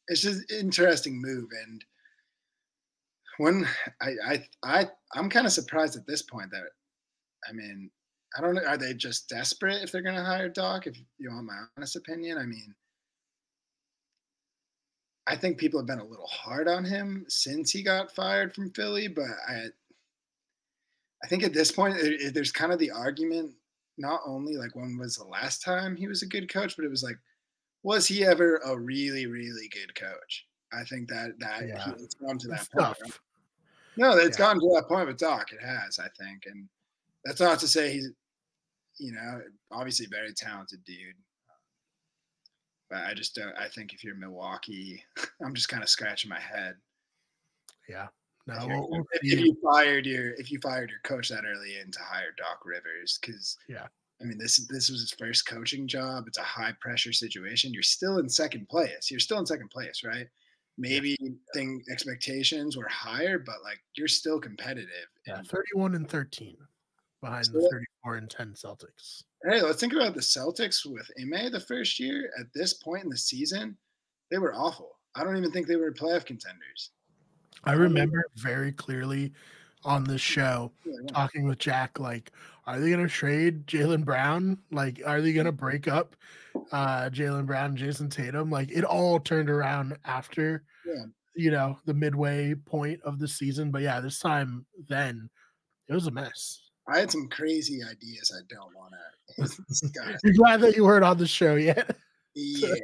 It's 0.07 0.23
just 0.23 0.51
an 0.51 0.59
interesting 0.59 1.21
move, 1.21 1.49
and 1.65 1.85
when 3.39 3.67
I 4.01 4.11
I 4.27 4.49
I 4.63 4.87
I'm 5.15 5.31
kind 5.31 5.47
of 5.47 5.53
surprised 5.53 5.97
at 5.97 6.07
this 6.07 6.23
point 6.23 6.51
that 6.51 6.65
I 7.49 7.53
mean 7.53 7.91
I 8.37 8.41
don't 8.41 8.55
know 8.55 8.65
are 8.65 8.77
they 8.77 8.95
just 8.95 9.29
desperate 9.29 9.83
if 9.83 9.91
they're 9.91 10.03
going 10.03 10.17
to 10.17 10.25
hire 10.25 10.49
Doc 10.49 10.87
if 10.87 10.97
you 11.19 11.31
want 11.31 11.47
my 11.47 11.63
honest 11.77 11.97
opinion 11.97 12.39
I 12.39 12.45
mean 12.45 12.75
I 15.27 15.37
think 15.37 15.59
people 15.59 15.79
have 15.81 15.87
been 15.87 15.99
a 15.99 16.05
little 16.05 16.27
hard 16.27 16.69
on 16.69 16.85
him 16.85 17.25
since 17.29 17.71
he 17.71 17.83
got 17.83 18.15
fired 18.15 18.55
from 18.55 18.71
Philly 18.71 19.09
but 19.09 19.27
I 19.49 19.67
I 21.25 21.27
think 21.27 21.43
at 21.43 21.53
this 21.53 21.73
point 21.73 21.97
it, 21.97 22.21
it- 22.21 22.35
there's 22.35 22.53
kind 22.53 22.73
of 22.73 22.79
the 22.79 22.91
argument 22.91 23.55
not 24.01 24.21
only 24.27 24.57
like 24.57 24.77
when 24.77 24.97
was 24.99 25.17
the 25.17 25.25
last 25.25 25.63
time 25.63 25.97
he 25.97 26.07
was 26.07 26.23
a 26.23 26.27
good 26.27 26.53
coach 26.53 26.77
but 26.77 26.85
it 26.85 26.91
was 26.91 27.03
like 27.03 27.19
was 27.85 28.07
he 28.07 28.25
ever 28.25 28.57
a 28.65 28.77
really, 28.79 29.27
really 29.27 29.69
good 29.69 29.95
coach? 29.95 30.47
I 30.73 30.83
think 30.85 31.09
that 31.09 31.39
that 31.39 31.67
Yeah. 31.69 31.93
it's 31.99 32.15
to 32.17 32.25
that 32.27 32.61
It's 32.61 32.69
point. 32.69 32.99
tough. 32.99 33.21
No, 33.99 34.17
it's 34.17 34.39
Yeah. 34.39 34.45
gotten 34.47 34.61
to 34.61 34.75
that 34.75 34.89
point 34.89 35.07
with 35.09 35.19
Doc. 35.19 35.53
It 35.53 35.61
has, 35.61 35.99
I 35.99 36.09
think, 36.19 36.47
and 36.47 36.69
that's 37.25 37.41
not 37.41 37.59
to 37.61 37.69
say 37.69 37.93
he's, 37.93 38.09
you 38.99 39.13
know, 39.13 39.43
obviously 39.71 40.07
very 40.07 40.33
talented 40.33 40.83
dude. 40.85 41.15
But 42.91 43.05
I 43.05 43.13
just 43.13 43.35
don't. 43.35 43.55
I 43.59 43.69
think 43.69 43.93
if 43.93 44.03
you're 44.03 44.15
Milwaukee, 44.15 45.05
I'm 45.45 45.55
just 45.55 45.69
kind 45.69 45.83
of 45.83 45.89
scratching 45.91 46.31
my 46.31 46.41
head. 46.41 46.77
Yeah. 47.89 48.09
No, 48.47 48.55
if, 48.63 48.67
we'll, 48.67 49.05
if 49.13 49.21
see. 49.23 49.41
you 49.43 49.57
fired 49.63 50.07
your 50.07 50.31
if 50.37 50.51
you 50.51 50.59
fired 50.61 50.89
your 50.89 51.01
coach 51.01 51.29
that 51.29 51.45
early 51.47 51.77
and 51.81 51.93
to 51.93 52.01
hire 52.01 52.33
Doc 52.39 52.63
Rivers, 52.65 53.19
because 53.21 53.59
Yeah. 53.69 53.89
I 54.23 54.25
mean 54.25 54.39
this 54.39 54.57
this 54.69 54.89
was 54.89 55.01
his 55.03 55.13
first 55.13 55.47
coaching 55.47 55.87
job. 55.87 56.25
It's 56.27 56.39
a 56.39 56.43
high 56.43 56.73
pressure 56.81 57.13
situation. 57.13 57.75
You're 57.75 57.83
still 57.83 58.19
in 58.19 58.29
second 58.29 58.69
place. 58.71 59.11
You're 59.11 59.21
still 59.21 59.39
in 59.39 59.45
second 59.47 59.69
place, 59.71 60.03
right? 60.03 60.29
Maybe 60.79 61.17
thing 61.53 61.83
expectations 61.91 62.77
were 62.77 62.89
higher, 62.89 63.39
but 63.39 63.57
like 63.65 63.81
you're 63.97 64.09
still 64.09 64.41
competitive. 64.41 65.09
Yeah, 65.27 65.39
And, 65.39 65.49
31 65.49 65.97
and 65.97 66.09
13 66.09 66.57
behind 67.21 67.47
So 67.47 67.53
the 67.53 67.69
34 67.71 68.17
and 68.17 68.31
10 68.31 68.55
Celtics. 68.55 69.25
hey, 69.43 69.61
let's 69.61 69.81
think 69.81 69.93
about 69.93 70.15
the 70.15 70.21
Celtics 70.21 70.87
with 70.87 71.11
Ime 71.21 71.51
the 71.51 71.61
first 71.61 71.99
year. 71.99 72.31
At 72.39 72.47
this 72.55 72.75
point 72.75 73.03
in 73.05 73.11
the 73.11 73.19
season, 73.19 73.77
they 74.31 74.39
were 74.39 74.55
awful. 74.55 74.99
I 75.17 75.25
don't 75.25 75.37
even 75.37 75.51
think 75.51 75.67
they 75.67 75.77
were 75.77 75.93
playoff 75.93 76.25
contenders. 76.25 76.91
I 77.65 77.73
remember 77.73 78.25
very 78.37 78.71
clearly 78.71 79.33
on 79.85 80.05
this 80.05 80.21
show 80.21 80.73
Yeah, 80.85 80.93
they 80.93 80.97
weren't. 80.97 81.09
talking 81.15 81.47
with 81.47 81.59
Jack, 81.59 81.99
like, 81.99 82.33
are 82.67 82.79
they 82.81 82.91
going 82.91 83.03
to 83.07 83.13
trade 83.13 83.67
Jaylen 83.67 84.05
Brown? 84.05 84.59
Like, 84.71 85.01
are 85.07 85.21
they 85.23 85.33
going 85.33 85.47
to 85.47 85.53
break 85.53 85.89
up 85.89 86.17
uh, 86.73 87.09
Jaylen 87.11 87.47
Brown 87.47 87.71
and 87.71 87.79
Jayson 87.79 88.11
Tatum? 88.11 88.51
Like, 88.51 88.71
it 88.71 88.85
all 88.85 89.19
turned 89.21 89.49
around 89.51 89.97
after, 90.05 90.65
Yeah. 90.85 91.05
you 91.35 91.51
know, 91.51 91.79
the 91.87 91.95
midway 91.95 92.55
point 92.55 93.01
of 93.03 93.19
the 93.19 93.29
season. 93.29 93.71
But 93.71 93.83
yeah, 93.83 94.01
this 94.01 94.19
time 94.19 94.67
then 94.89 95.31
it 95.89 95.95
was 95.95 96.07
a 96.07 96.11
mess. 96.11 96.61
I 96.91 96.99
had 96.99 97.11
some 97.11 97.29
crazy 97.29 97.81
ideas. 97.83 98.33
I 98.35 98.41
don't 98.49 98.75
want 98.75 98.93
to 99.37 99.43
discuss. 99.69 100.21
You're 100.25 100.35
glad 100.35 100.61
that 100.63 100.75
you 100.77 100.85
weren't 100.85 101.05
on 101.05 101.19
the 101.19 101.27
show 101.27 101.55
yet. 101.57 101.97
Yeah, 102.35 102.75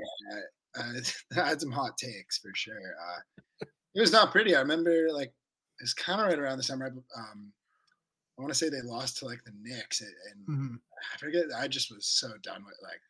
uh, 0.79 0.83
I 1.43 1.49
had 1.49 1.61
some 1.61 1.71
hot 1.71 1.97
takes 1.99 2.39
for 2.39 2.51
sure. 2.55 2.75
Uh, 3.07 3.67
it 3.95 4.01
was 4.01 4.13
not 4.13 4.31
pretty. 4.33 4.55
I 4.57 4.61
remember 4.61 5.09
like 5.13 5.33
it 5.85 5.93
was 5.93 5.93
kind 5.93 6.19
of 6.19 6.27
right 6.29 6.39
around 6.39 6.57
the 6.57 6.63
summer. 6.63 6.87
Um, 7.15 7.53
I 8.39 8.41
want 8.43 8.51
to 8.51 8.59
say 8.59 8.71
they 8.71 8.81
lost 8.81 9.19
to 9.19 9.27
like 9.27 9.45
the 9.45 9.53
Knicks, 9.61 10.01
and, 10.01 10.15
and 10.31 10.49
Mhm. 10.49 10.81
I 11.13 11.19
forget. 11.19 11.45
I 11.55 11.69
just 11.69 11.95
was 11.95 12.07
so 12.07 12.39
done 12.39 12.65
with 12.65 12.79
like 12.83 13.03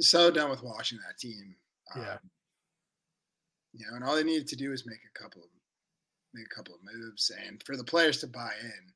so 0.00 0.30
done 0.30 0.48
with 0.48 0.62
watching 0.62 0.98
that 1.04 1.18
team. 1.18 1.56
Yeah. 1.96 2.12
Um, 2.14 2.30
you 3.72 3.84
know, 3.90 3.96
and 3.96 4.04
all 4.04 4.14
they 4.14 4.22
needed 4.22 4.46
to 4.46 4.56
do 4.56 4.70
was 4.70 4.86
make 4.86 5.00
a 5.04 5.18
couple 5.18 5.42
of 5.42 5.50
make 6.34 6.46
a 6.46 6.54
couple 6.54 6.76
of 6.76 6.80
moves, 6.84 7.30
and 7.30 7.60
for 7.64 7.76
the 7.76 7.82
players 7.82 8.20
to 8.20 8.28
buy 8.28 8.52
in. 8.62 8.92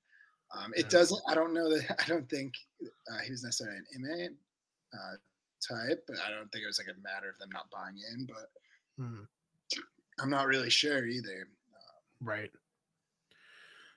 Um, 0.52 0.72
it 0.76 0.84
Yeah. 0.84 0.88
doesn't. 0.90 1.22
I 1.26 1.34
don't 1.34 1.52
know 1.52 1.68
that. 1.76 1.96
I 2.04 2.06
don't 2.06 2.28
think 2.30 2.54
uh, 3.10 3.18
he 3.18 3.32
was 3.32 3.42
necessarily 3.42 3.78
an 3.78 3.86
MA 4.00 4.28
uh, 4.96 5.16
type, 5.68 6.04
but 6.06 6.20
I 6.20 6.30
don't 6.30 6.52
think 6.52 6.62
it 6.62 6.68
was 6.68 6.78
like 6.78 6.94
a 6.96 7.00
matter 7.00 7.28
of 7.28 7.38
them 7.40 7.50
not 7.50 7.68
buying 7.70 7.98
in. 7.98 8.26
But 8.26 8.52
Mhm. 9.00 9.26
I'm 10.20 10.30
not 10.30 10.46
really 10.46 10.70
sure 10.70 11.04
either. 11.04 11.48
Right. 12.22 12.50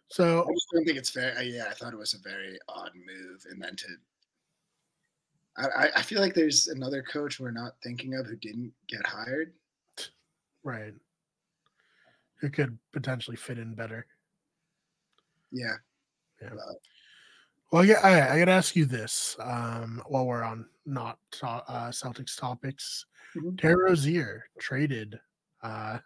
So 0.09 0.43
I 0.47 0.53
just 0.53 0.67
don't 0.73 0.85
think 0.85 0.97
it's 0.97 1.09
fair. 1.09 1.35
Uh, 1.37 1.41
yeah, 1.41 1.65
I 1.69 1.73
thought 1.73 1.93
it 1.93 1.97
was 1.99 2.13
a 2.13 2.19
very 2.19 2.57
odd 2.67 2.91
move, 2.95 3.45
and 3.49 3.61
then 3.61 3.75
to. 3.75 3.87
I, 5.57 5.89
I- 5.95 6.01
feel 6.01 6.19
like 6.19 6.33
there's 6.33 6.67
another 6.67 7.01
coach 7.01 7.39
we're 7.39 7.51
not 7.51 7.75
thinking 7.81 8.13
of 8.15 8.25
who 8.25 8.35
didn't 8.35 8.73
get 8.87 9.05
hired. 9.05 9.53
Right. 10.63 10.93
Who 12.41 12.49
could 12.49 12.77
potentially 12.91 13.37
fit 13.37 13.57
in 13.57 13.73
better. 13.73 14.05
Yeah, 15.51 15.75
Yeah. 16.41 16.49
Well, 17.71 17.83
I, 17.83 17.87
got- 17.87 18.03
I, 18.03 18.33
I 18.35 18.39
got 18.39 18.45
to 18.45 18.51
ask 18.51 18.75
you 18.75 18.83
this 18.85 19.37
um, 19.39 20.01
while 20.07 20.25
we're 20.25 20.43
on 20.43 20.65
not 20.85 21.19
to, 21.33 21.47
uh, 21.47 21.89
Celtics 21.91 22.37
topics. 22.37 23.05
Mhm. 23.35 23.57
Terry 23.59 23.75
Rozier 23.75 24.43
traded 24.59 25.19
uh, 25.63 25.99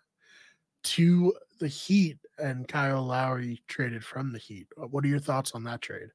to 0.83 1.33
the 1.59 1.67
Heat, 1.67 2.17
and 2.37 2.67
Kyle 2.67 3.03
Lowry 3.03 3.61
traded 3.67 4.03
from 4.03 4.31
the 4.31 4.39
Heat. 4.39 4.67
Uh, 4.81 4.87
What 4.87 5.03
are 5.03 5.09
your 5.09 5.19
thoughts 5.19 5.51
on 5.53 5.63
that 5.65 5.81
trade? 5.81 6.09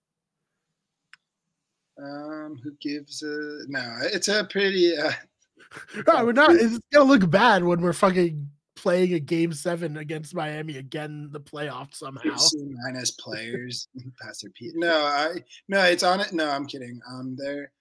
um, 2.03 2.59
who 2.63 2.73
gives 2.81 3.23
a 3.23 3.61
no? 3.69 3.99
It's 4.03 4.29
a 4.29 4.45
pretty. 4.45 4.97
Uh, 4.97 5.13
No, 6.07 6.25
we're 6.25 6.33
not. 6.33 6.53
It's 6.55 6.79
gonna 6.93 7.05
look 7.05 7.29
bad 7.31 7.65
when 7.65 7.81
we're 7.81 7.93
fucking 7.93 8.49
playing 8.77 9.15
a 9.15 9.21
game 9.21 9.53
seven 9.53 9.97
against 9.97 10.35
Miami 10.35 10.77
again, 10.77 11.29
the 11.33 11.41
playoffs 11.41 11.97
somehow. 11.97 12.37
C 12.37 12.59
minus 12.85 13.13
players 13.13 13.89
past 14.23 14.43
their 14.43 14.51
P. 14.53 14.73
No, 14.75 15.05
I 15.05 15.37
no, 15.69 15.83
it's 15.85 16.03
on 16.03 16.21
it. 16.21 16.33
No, 16.33 16.49
I'm 16.51 16.67
kidding. 16.67 17.01
Um, 17.11 17.35
there, 17.37 17.73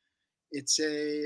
it's 0.51 0.79
a. 0.79 1.25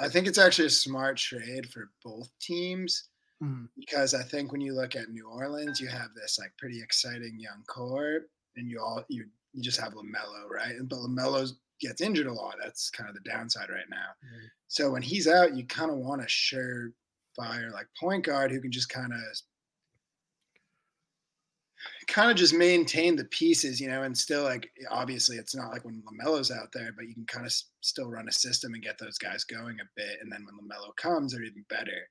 I 0.00 0.08
think 0.08 0.26
it's 0.26 0.38
actually 0.38 0.66
a 0.66 0.70
smart 0.70 1.18
trade 1.18 1.68
for 1.70 1.90
both 2.04 2.30
teams 2.40 3.09
Mhm. 3.42 3.68
because 3.76 4.14
I 4.14 4.22
think 4.22 4.52
when 4.52 4.60
you 4.60 4.74
look 4.74 4.94
at 4.96 5.08
New 5.10 5.28
Orleans, 5.28 5.80
you 5.80 5.88
have 5.88 6.14
this 6.14 6.38
like 6.38 6.56
pretty 6.58 6.82
exciting 6.82 7.38
young 7.40 7.64
core, 7.68 8.22
and 8.56 8.68
you 8.70 8.80
all 8.80 9.04
you 9.08 9.30
you 9.52 9.62
just 9.62 9.80
have 9.80 9.94
LaMelo, 9.94 10.48
right? 10.48 10.76
And 10.76 10.88
but 10.88 10.98
LaMelo 10.98 11.50
gets 11.80 12.00
injured 12.00 12.26
a 12.26 12.32
lot. 12.32 12.56
That's 12.62 12.90
kind 12.90 13.08
of 13.08 13.14
the 13.14 13.28
downside 13.30 13.70
right 13.70 13.88
now. 13.88 14.10
Right. 14.22 14.50
So 14.68 14.90
when 14.92 15.02
he's 15.02 15.26
out, 15.28 15.56
you 15.56 15.66
kind 15.66 15.90
of 15.90 15.98
want 15.98 16.22
a 16.22 16.26
surefire 16.26 17.72
like 17.72 17.88
point 17.98 18.24
guard 18.26 18.52
who 18.52 18.60
can 18.60 18.72
just 18.72 18.88
kind 18.90 19.12
of 19.12 19.20
kind 22.06 22.30
of 22.30 22.36
just 22.36 22.54
maintain 22.54 23.16
the 23.16 23.24
pieces, 23.26 23.80
you 23.80 23.88
know, 23.88 24.02
and 24.02 24.16
still 24.16 24.42
like 24.44 24.70
obviously 24.90 25.36
it's 25.36 25.54
not 25.54 25.70
like 25.70 25.84
when 25.84 26.02
LaMelo's 26.02 26.50
out 26.50 26.72
there, 26.72 26.92
but 26.92 27.06
you 27.06 27.14
can 27.14 27.26
kind 27.26 27.44
of 27.46 27.50
s- 27.50 27.70
still 27.80 28.10
run 28.10 28.28
a 28.28 28.32
system 28.32 28.74
and 28.74 28.82
get 28.82 28.98
those 28.98 29.18
guys 29.18 29.44
going 29.44 29.78
a 29.80 29.84
bit, 29.96 30.18
and 30.20 30.30
then 30.30 30.44
when 30.44 30.56
LaMelo 30.68 30.94
comes, 30.96 31.32
they're 31.32 31.42
even 31.44 31.64
better. 31.68 32.06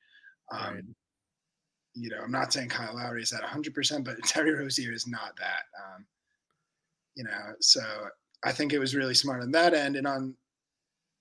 Um, 0.51 0.75
Right. 0.75 0.83
You 1.99 2.09
know, 2.09 2.21
I'm 2.23 2.31
not 2.31 2.53
saying 2.53 2.69
Kyle 2.69 2.95
Lowry 2.95 3.21
is 3.21 3.33
at 3.33 3.43
100%, 3.43 4.03
but 4.03 4.17
Terry 4.23 4.53
Rozier 4.53 4.91
is 4.91 5.07
not 5.07 5.35
that. 5.37 5.63
Um, 5.77 6.05
you 7.15 7.23
know, 7.23 7.53
so 7.59 7.81
I 8.43 8.51
think 8.51 8.73
it 8.73 8.79
was 8.79 8.95
really 8.95 9.13
smart 9.13 9.41
on 9.41 9.51
that 9.51 9.73
end, 9.73 9.95
and 9.95 10.07
on 10.07 10.35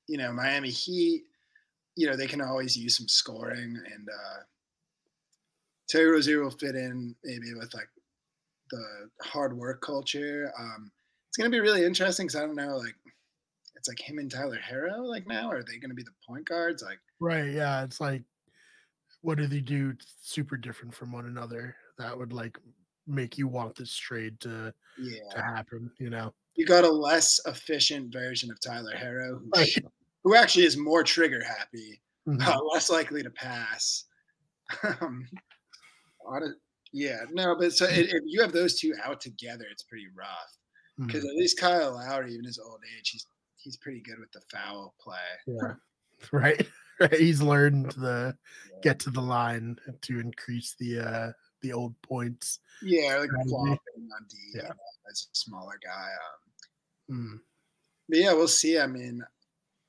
you 0.06 0.18
know 0.18 0.32
Miami 0.32 0.70
Heat, 0.70 1.25
you 1.97 2.06
know 2.06 2.16
they 2.16 2.26
can 2.26 2.40
always 2.40 2.76
use 2.76 2.97
some 2.97 3.08
scoring, 3.08 3.76
and 3.92 4.08
uh, 4.08 4.40
Terry 5.88 6.11
Rozier 6.11 6.42
will 6.42 6.50
fit 6.50 6.76
in 6.76 7.16
maybe 7.25 7.52
with 7.54 7.75
like 7.75 7.88
the 8.70 8.85
hard 9.23 9.56
work 9.56 9.82
culture. 9.82 10.52
Um, 10.58 10.92
it's 11.28 11.37
gonna 11.37 11.50
be 11.50 11.61
really 11.61 11.85
interesting 11.85 12.26
because 12.26 12.40
I 12.40 12.47
don't 12.47 12.54
know, 12.54 12.76
like 12.76 12.94
it's 13.75 13.88
like 13.88 14.00
him 14.00 14.18
and 14.18 14.30
Tyler 14.30 14.61
Herro, 14.61 15.04
like 15.04 15.26
now 15.26 15.50
are 15.50 15.64
they 15.64 15.78
gonna 15.78 15.94
be 15.94 16.04
the 16.04 16.14
point 16.26 16.47
guards? 16.47 16.82
Like 16.82 17.00
Right. 17.20 17.52
Yeah. 17.52 17.85
It's 17.85 18.00
like, 18.00 18.23
what 19.22 19.38
do 19.38 19.46
they 19.46 19.60
do 19.60 19.94
super 20.22 20.56
different 20.56 20.94
from 20.94 21.12
one 21.12 21.26
another 21.26 21.75
that 21.98 22.16
would 22.16 22.32
like 22.32 22.56
make 23.06 23.37
you 23.38 23.48
want 23.48 23.75
this 23.75 23.94
trade 23.94 24.38
to 24.40 24.72
to 25.34 25.42
happen? 25.42 25.90
You 25.98 26.10
know. 26.10 26.34
you 26.54 26.66
got 26.66 26.84
a 26.84 26.90
less 26.90 27.40
efficient 27.46 28.12
version 28.12 28.50
of 28.50 28.60
Tyler 28.60 28.94
Herro 28.96 29.38
who, 29.40 29.50
Right. 29.54 29.75
who 30.25 30.34
actually 30.34 30.64
is 30.66 30.76
more 30.76 31.02
trigger 31.04 31.42
happy. 31.44 32.00
Mhm. 32.26 32.46
uh, 32.46 32.62
less 32.72 32.90
likely 32.90 33.22
to 33.22 33.30
pass. 33.30 34.04
um, 35.00 35.26
a- 36.30 36.40
yeah, 36.92 37.20
no, 37.32 37.54
but 37.58 37.72
so 37.72 37.84
if, 37.87 38.12
if 38.12 38.22
you 38.26 38.40
have 38.42 38.52
those 38.52 38.78
two 38.80 38.92
out 39.02 39.20
together, 39.20 39.64
it's 39.70 39.82
pretty 39.82 40.08
rough. 40.14 40.58
Because 40.98 41.22
Mhm. 41.25 41.28
at 41.28 41.34
least 41.37 41.58
Kyle 41.60 41.92
Lowry, 41.94 42.32
even 42.32 42.44
his 42.44 42.58
old 42.58 42.80
age, 42.98 43.10
he's 43.10 43.26
he's 43.56 43.76
pretty 43.76 44.00
good 44.00 44.18
with 44.18 44.30
the 44.32 44.40
foul 44.52 44.94
play. 45.00 45.16
Yeah. 45.46 45.75
Right. 46.32 46.66
Right. 47.00 47.12
He's 47.19 47.40
learned 47.43 47.93
the 47.93 48.37
get 48.83 48.99
to 49.00 49.11
the 49.11 49.21
line 49.21 49.78
to 50.02 50.21
increase 50.21 50.75
the 50.78 51.00
uh 51.00 51.33
the 51.62 51.73
old 51.73 52.00
points. 52.02 52.61
Yeah, 52.83 53.17
like 53.19 53.31
flopping 53.49 53.76
on 54.14 54.26
D 54.28 54.37
Yeah. 54.55 54.62
you 54.62 54.69
know, 54.69 54.75
as 55.11 55.26
a 55.33 55.37
smaller 55.37 55.78
guy. 55.85 56.11
Um, 57.11 57.14
Mm. 57.17 57.40
but 58.09 58.19
yeah, 58.19 58.33
we'll 58.35 58.47
see. 58.49 58.78
I 58.78 58.87
mean, 58.87 59.25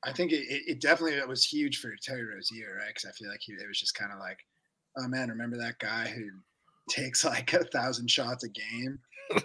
I 0.06 0.13
think 0.13 0.32
it, 0.32 0.44
it, 0.50 0.63
it 0.68 0.82
definitely 0.82 1.20
was 1.28 1.44
huge 1.44 1.82
for 1.82 1.94
Terry 2.01 2.24
Rozier, 2.24 2.78
right? 2.78 2.88
Because 2.88 3.06
I 3.10 3.12
feel 3.12 3.30
like 3.30 3.42
he, 3.42 3.51
it 3.51 3.68
was 3.68 3.78
just 3.80 3.94
kind 3.94 4.13
of 4.13 4.20
like, 4.20 4.39
oh 4.98 5.08
man, 5.10 5.28
remember 5.30 5.58
that 5.58 5.80
guy 5.80 6.08
who 6.08 6.30
takes 6.89 7.25
like 7.25 7.51
a 7.54 7.66
thousand 7.66 8.10
shots 8.10 8.46
a 8.46 8.50
game? 8.50 9.00
A 9.32 9.39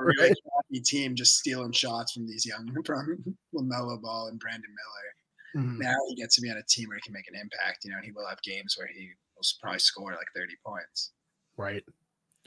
really 0.00 0.30
Right. 0.72 0.84
team 0.84 1.14
just 1.14 1.36
stealing 1.38 1.72
shots 1.72 2.12
from 2.12 2.26
these 2.26 2.44
young 2.46 2.66
from 2.86 3.22
LaMelo 3.54 4.00
Ball 4.00 4.28
and 4.28 4.40
Brandon 4.40 4.70
Miller. 4.70 5.14
Mhm. 5.54 5.78
Now 5.78 5.96
he 6.08 6.14
gets 6.16 6.34
to 6.36 6.40
be 6.40 6.50
on 6.50 6.56
a 6.56 6.62
team 6.64 6.88
where 6.88 6.96
he 6.96 7.02
can 7.02 7.12
make 7.12 7.28
an 7.28 7.36
impact, 7.36 7.84
you 7.84 7.90
know, 7.90 7.96
and 7.96 8.04
he 8.04 8.12
will 8.12 8.26
have 8.26 8.40
games 8.42 8.76
where 8.76 8.86
he 8.88 9.12
will 9.36 9.42
probably 9.60 9.78
score 9.78 10.12
like 10.14 10.26
30 10.34 10.56
points 10.64 11.12
Right. 11.56 11.84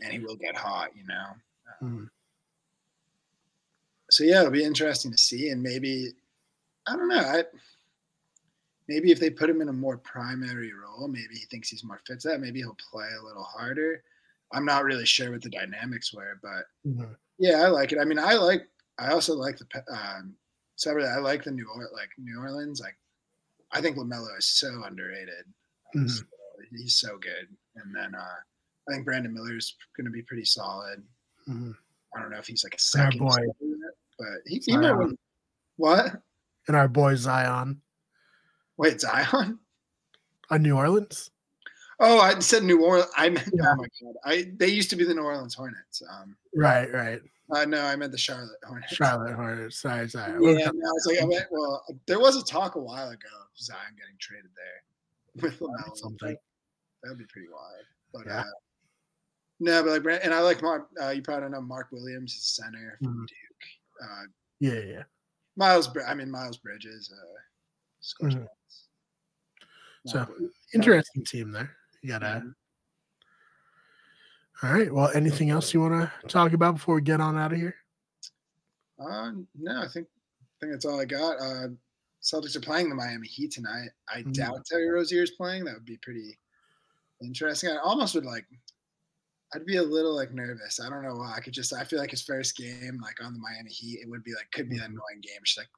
and 0.02 0.12
he 0.12 0.20
will 0.20 0.36
get 0.36 0.56
hot, 0.56 0.96
you 0.96 1.06
know. 1.06 1.34
Mhm. 1.82 2.10
So 4.10 4.24
yeah, 4.24 4.40
it'll 4.42 4.52
be 4.52 4.64
interesting 4.64 5.12
to 5.12 5.18
see, 5.18 5.50
and 5.50 5.62
maybe 5.62 6.14
I 6.86 6.96
don't 6.96 7.10
know. 7.10 7.18
I 7.20 7.44
maybe 8.88 9.12
if 9.12 9.20
they 9.20 9.30
put 9.30 9.50
him 9.50 9.62
in 9.62 9.68
a 9.70 9.74
more 9.74 9.98
primary 9.98 10.72
role, 10.74 11.08
maybe 11.08 11.36
he 11.36 11.46
thinks 11.46 11.70
he's 11.70 11.84
more 11.84 12.00
fit 12.08 12.22
to 12.22 12.30
that. 12.30 12.40
Maybe 12.40 12.60
he'll 12.60 12.76
play 12.92 13.10
a 13.20 13.24
little 13.24 13.44
harder. 13.44 14.04
I'm 14.54 14.64
not 14.66 14.86
really 14.86 15.06
sure 15.06 15.32
what 15.32 15.42
the 15.42 15.50
dynamics 15.50 16.14
were, 16.14 16.40
but 16.42 16.68
Mhm. 16.86 17.18
yeah, 17.38 17.64
I 17.64 17.68
like 17.68 17.92
it. 17.92 18.00
I 18.00 18.06
mean, 18.06 18.20
I 18.20 18.34
like. 18.36 18.70
I 18.98 19.12
also 19.12 19.36
like 19.36 19.58
the 19.58 19.68
um, 19.94 20.36
separately. 20.78 21.10
I 21.12 21.18
like 21.20 21.44
the 21.44 21.52
New 21.52 21.68
Orleans, 21.70 21.92
like 21.94 22.10
New 22.18 22.40
Orleans. 22.40 22.80
Like, 22.80 22.96
I 23.72 23.82
think 23.82 23.98
LaMelo 23.98 24.38
is 24.38 24.48
so 24.48 24.84
underrated. 24.86 25.46
Mhm. 25.96 26.10
So, 26.10 26.24
he's 26.72 26.96
so 26.96 27.18
good. 27.18 27.48
And 27.76 27.94
then 27.96 28.16
uh, 28.16 28.20
I 28.90 28.94
think 28.94 29.06
Brandon 29.06 29.34
Miller's 29.34 29.76
going 29.98 30.06
to 30.06 30.12
be 30.12 30.22
pretty 30.24 30.46
solid. 30.46 31.04
Mhm. 31.50 31.74
I 32.16 32.22
don't 32.22 32.32
know 32.32 32.38
if 32.40 32.48
he's 32.48 32.64
like 32.64 32.74
a 32.74 33.00
Our 33.02 33.12
second, 33.12 33.20
boy. 33.20 33.36
but 34.18 34.28
he, 34.46 34.62
he 34.66 34.78
might 34.78 34.94
win. 34.94 35.18
What? 35.76 36.22
And 36.68 36.76
our 36.76 36.88
boy 36.88 37.16
Zion 37.16 37.82
Wait, 38.78 39.00
Zion? 39.02 39.60
on 40.50 40.62
New 40.64 40.76
Orleans. 40.78 41.30
Oh, 42.00 42.20
I 42.20 42.38
said 42.40 42.64
New 42.64 42.84
Orleans. 42.84 43.10
I 43.18 43.30
meant. 43.30 43.50
Yeah. 43.54 43.74
Oh 43.74 43.76
my 43.76 43.88
god! 44.02 44.16
I 44.24 44.52
they 44.58 44.68
used 44.68 44.90
to 44.92 44.96
be 44.96 45.04
the 45.04 45.14
New 45.16 45.22
Orleans 45.24 45.56
Hornets. 45.56 46.02
Um, 46.10 46.36
Right, 46.56 46.92
right. 46.94 47.22
Uh, 47.54 47.66
no, 47.66 47.82
I 47.82 47.96
meant 47.96 48.12
the 48.12 48.18
Charlotte 48.18 48.58
Hornets. 48.66 48.94
Charlotte 48.94 49.34
Hornets. 49.36 49.80
Sorry, 49.80 50.10
sorry. 50.10 50.32
Yeah, 50.34 50.66
no, 50.66 50.90
I 50.90 50.92
was 50.92 51.06
like, 51.08 51.22
I 51.24 51.26
meant, 51.26 51.46
well, 51.50 51.84
there 52.06 52.20
was 52.20 52.36
a 52.36 52.44
talk 52.44 52.76
a 52.76 52.80
while 52.80 53.10
ago 53.10 53.28
of 53.40 53.48
Zion 53.58 53.96
getting 53.98 54.18
traded 54.20 54.52
there 54.56 54.84
with 55.50 55.60
LaMelo. 55.60 55.96
something. 55.98 56.36
That 57.04 57.10
would 57.10 57.18
be 57.20 57.26
pretty 57.30 57.48
wild. 57.50 57.86
But 58.14 58.26
Yeah. 58.26 58.40
uh, 58.42 58.44
no, 59.60 59.84
but 59.84 60.04
like, 60.04 60.22
and 60.24 60.34
I 60.34 60.42
like 60.42 60.62
Mark. 60.62 60.90
Uh, 61.02 61.10
you 61.10 61.22
probably 61.22 61.44
don't 61.44 61.52
know 61.52 61.62
Mark 61.62 61.88
Williams, 61.92 62.34
is 62.34 62.46
center 62.46 62.98
from 63.02 63.14
Mhm. 63.16 63.28
Duke. 63.28 64.04
Uh, 64.04 64.24
Yeah, 64.60 64.80
yeah. 64.80 65.04
Miles, 65.56 65.90
I 66.06 66.14
mean 66.14 66.30
Miles 66.30 66.58
Bridges. 66.58 67.12
Uh, 67.12 67.40
scores 68.02 68.36
Mhm. 68.36 68.48
So. 70.06 70.50
Interesting 70.74 71.24
team 71.26 71.52
there. 71.52 71.76
You 72.02 72.10
got 72.10 72.20
to. 72.20 72.54
All 74.64 74.74
right. 74.74 74.92
Well, 74.92 75.12
anything 75.14 75.50
else 75.50 75.74
you 75.74 75.82
want 75.82 75.94
to 76.22 76.28
talk 76.28 76.54
about 76.54 76.76
before 76.76 76.96
we 76.96 77.02
get 77.02 77.22
on 77.22 77.38
out 77.38 77.52
of 77.54 77.58
here? 77.60 77.76
Uh, 79.00 79.32
no, 79.56 79.82
I 79.84 79.88
think 79.88 80.08
I 80.42 80.46
think 80.60 80.74
that's 80.74 80.86
all 80.86 81.00
I 81.00 81.06
got. 81.06 81.38
Uh, 81.40 81.68
Celtics 82.24 82.56
are 82.56 82.60
playing 82.62 82.90
the 82.90 82.96
Miami 82.96 83.28
Heat 83.28 83.52
tonight. 83.52 83.90
I 84.10 84.24
Mhm. 84.24 84.34
doubt 84.34 84.66
Terry 84.66 84.90
Rozier 84.90 85.22
is 85.22 85.32
playing. 85.32 85.66
That 85.66 85.76
would 85.76 85.86
be 85.86 85.98
pretty 85.98 86.40
interesting. 87.22 87.70
I 87.70 87.78
almost 87.78 88.16
would 88.16 88.26
like. 88.26 88.48
I'd 89.54 89.66
be 89.66 89.78
a 89.78 89.84
little 89.84 90.16
like 90.16 90.34
nervous. 90.34 90.80
I 90.80 90.90
don't 90.90 91.04
know 91.04 91.16
why. 91.16 91.36
I 91.36 91.40
could 91.40 91.54
just. 91.54 91.72
I 91.74 91.84
feel 91.84 92.00
like 92.00 92.12
his 92.12 92.24
first 92.24 92.58
game, 92.58 93.00
like 93.02 93.24
on 93.24 93.34
the 93.34 93.40
Miami 93.40 93.70
Heat, 93.70 94.00
it 94.02 94.10
would 94.10 94.24
be 94.24 94.34
like 94.34 94.50
could 94.52 94.70
be 94.70 94.78
an 94.78 94.82
Mhm. 94.82 94.86
annoying 94.86 95.22
game. 95.22 95.42
Just 95.46 95.60
like 95.60 95.70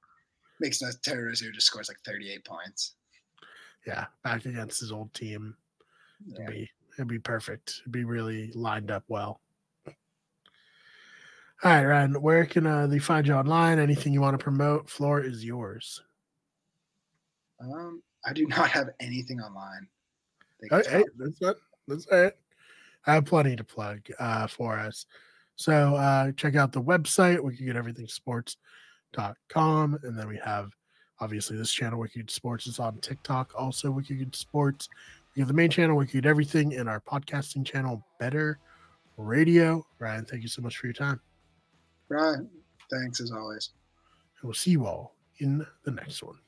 makes 0.61 0.81
no 0.81 0.89
Terry 1.03 1.23
Rozier 1.23 1.51
just 1.51 1.67
scores 1.67 1.89
like 1.89 1.99
38 2.05 2.45
points. 2.45 2.95
Yeah, 3.85 4.07
back 4.23 4.45
against 4.45 4.79
his 4.79 4.91
old 4.91 5.13
team. 5.13 5.57
Yeah. 6.25 6.49
be 6.49 6.69
it'd 6.99 7.07
be 7.07 7.17
perfect. 7.17 7.79
It'd 7.81 7.91
be 7.91 8.03
really 8.03 8.51
lined 8.53 8.91
up 8.91 9.03
well. 9.07 9.39
All 11.61 11.71
right, 11.71 11.85
Ryan. 11.85 12.21
Where 12.21 12.45
can 12.45 12.65
uh, 12.65 12.87
they 12.87 12.99
find 12.99 13.25
you 13.25 13.33
online? 13.33 13.79
Anything 13.79 14.13
you 14.13 14.21
want 14.21 14.37
to 14.37 14.43
promote? 14.43 14.89
Floor 14.89 15.21
is 15.21 15.43
yours. 15.43 16.01
Um, 17.61 18.01
I 18.25 18.33
do 18.33 18.45
not 18.47 18.69
have 18.69 18.89
anything 18.99 19.39
online. 19.39 19.87
They 20.61 20.69
All 20.69 20.81
can 20.81 20.93
right, 20.93 21.05
tell. 21.05 21.25
that's 21.25 21.41
not 21.41 21.55
that's 21.87 22.07
right. 22.11 22.33
I 23.07 23.13
have 23.13 23.25
plenty 23.25 23.55
to 23.55 23.63
plug 23.63 24.01
uh, 24.19 24.47
for 24.47 24.77
us. 24.77 25.05
So 25.55 25.95
uh, 25.95 26.31
check 26.33 26.55
out 26.55 26.71
the 26.71 26.81
website. 26.81 27.41
We 27.41 27.55
can 27.55 27.65
get 27.65 27.75
everything 27.75 28.07
sports.com. 28.07 29.99
And 30.03 30.17
then 30.17 30.27
we 30.27 30.37
have 30.43 30.71
obviously 31.19 31.57
this 31.57 31.71
channel, 31.71 31.99
Wicked 31.99 32.29
Sports, 32.29 32.67
is 32.67 32.79
on 32.79 32.99
TikTok. 32.99 33.53
Also, 33.57 33.91
Wicked 33.91 34.35
Sports. 34.35 34.87
We 35.39 35.41
have 35.43 35.47
the 35.47 35.53
main 35.53 35.69
channel, 35.69 35.95
Wicked 35.95 36.25
Everything, 36.25 36.75
and 36.75 36.89
our 36.89 36.99
podcasting 36.99 37.65
channel, 37.65 38.05
Better 38.19 38.59
Radio. 39.15 39.87
Ryan, 39.97 40.25
thank 40.25 40.41
you 40.43 40.49
so 40.49 40.61
much 40.61 40.75
for 40.75 40.87
your 40.87 40.93
time. 40.93 41.21
Ryan, 42.09 42.49
Thanks 42.91 43.21
as 43.21 43.31
always. 43.31 43.69
And 44.41 44.49
we'll 44.49 44.53
see 44.53 44.71
you 44.71 44.85
all 44.85 45.15
in 45.37 45.65
the 45.85 45.91
next 45.91 46.21
one. 46.23 46.39